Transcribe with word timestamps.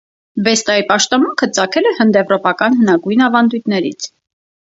Վեստայի 0.45 0.83
պաշտամունքը 0.91 1.49
ծագել 1.57 1.89
է 1.89 1.91
հնդեվրոպական 1.99 2.79
հնագույն 2.79 3.23
ավանդույթներից։ 3.29 4.09